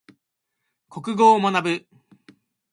[0.89, 1.85] 国語を学ぶ。